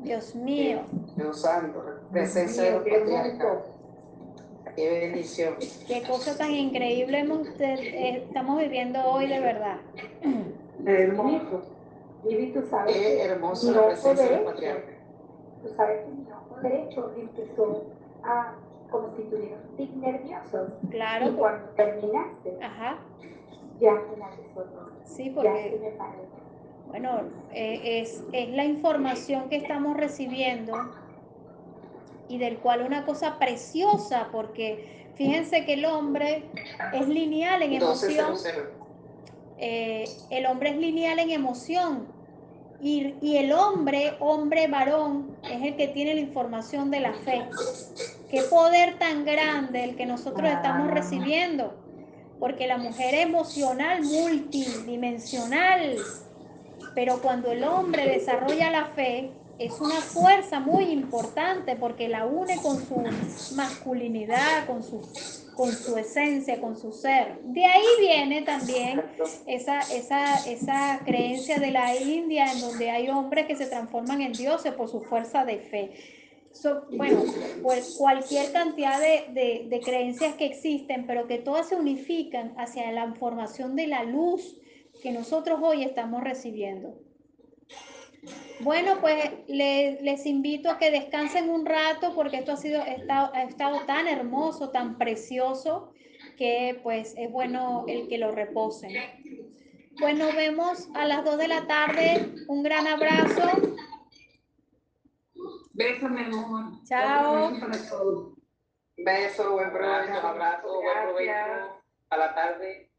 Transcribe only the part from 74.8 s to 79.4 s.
su fuerza de fe. So, bueno, pues cualquier cantidad de,